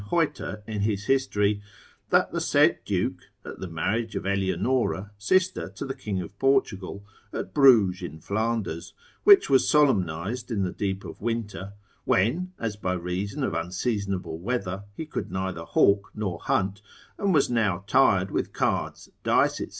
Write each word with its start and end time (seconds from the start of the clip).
Heuter 0.09 0.63
in 0.65 0.81
his 0.81 1.05
history) 1.05 1.61
that 2.09 2.31
the 2.31 2.41
said 2.41 2.79
duke, 2.85 3.29
at 3.45 3.59
the 3.59 3.67
marriage 3.67 4.15
of 4.15 4.25
Eleonora, 4.25 5.11
sister 5.19 5.69
to 5.69 5.85
the 5.85 5.93
king 5.93 6.19
of 6.19 6.39
Portugal, 6.39 7.05
at 7.31 7.53
Bruges 7.53 8.01
in 8.01 8.19
Flanders, 8.19 8.95
which 9.25 9.47
was 9.47 9.69
solemnised 9.69 10.49
in 10.49 10.63
the 10.63 10.71
deep 10.71 11.05
of 11.05 11.21
winter, 11.21 11.73
when, 12.03 12.51
as 12.57 12.77
by 12.77 12.93
reason 12.93 13.43
of 13.43 13.53
unseasonable 13.53 14.39
weather, 14.39 14.85
he 14.95 15.05
could 15.05 15.31
neither 15.31 15.61
hawk 15.65 16.09
nor 16.15 16.39
hunt, 16.39 16.81
and 17.19 17.31
was 17.31 17.51
now 17.51 17.83
tired 17.85 18.31
with 18.31 18.53
cards, 18.53 19.11
dice, 19.23 19.57
&c. 19.57 19.67